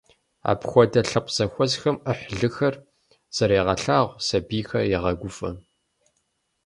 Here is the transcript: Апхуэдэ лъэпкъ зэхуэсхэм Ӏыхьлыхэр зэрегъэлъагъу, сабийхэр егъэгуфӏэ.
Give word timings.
Апхуэдэ 0.51 1.01
лъэпкъ 1.09 1.33
зэхуэсхэм 1.35 1.97
Ӏыхьлыхэр 2.03 2.75
зэрегъэлъагъу, 3.35 4.17
сабийхэр 4.25 4.89
егъэгуфӏэ. 4.95 5.51